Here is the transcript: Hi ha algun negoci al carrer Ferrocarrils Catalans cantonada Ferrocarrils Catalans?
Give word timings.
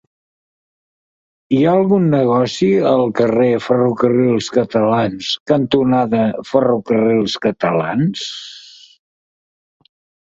Hi 1.57 1.57
ha 1.65 1.73
algun 1.81 2.07
negoci 2.13 2.69
al 2.93 3.03
carrer 3.19 3.49
Ferrocarrils 3.65 4.49
Catalans 4.57 5.29
cantonada 5.53 6.25
Ferrocarrils 6.53 7.37
Catalans? 7.47 8.25